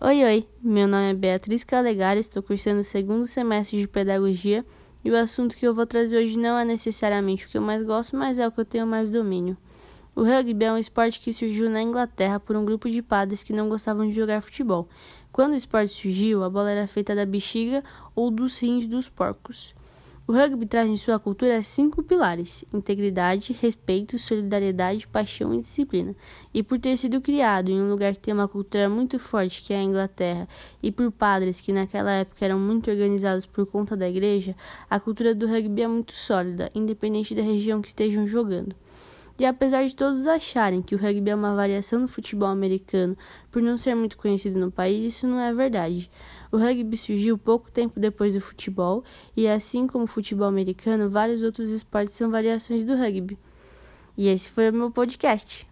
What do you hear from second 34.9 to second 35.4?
a cultura